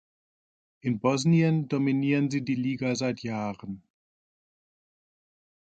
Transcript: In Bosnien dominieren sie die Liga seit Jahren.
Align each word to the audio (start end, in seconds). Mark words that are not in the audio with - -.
In 0.79 0.99
Bosnien 0.99 1.67
dominieren 1.67 2.31
sie 2.31 2.43
die 2.43 2.55
Liga 2.55 2.95
seit 2.95 3.21
Jahren. 3.21 3.83